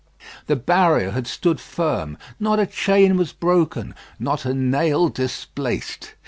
The 0.47 0.55
barrier 0.55 1.11
had 1.11 1.27
stood 1.27 1.59
firm. 1.59 2.17
Not 2.39 2.59
a 2.59 2.65
chain 2.65 3.17
was 3.17 3.33
broken, 3.33 3.93
not 4.17 4.45
a 4.45 4.53
nail 4.55 5.09
displaced. 5.09 6.15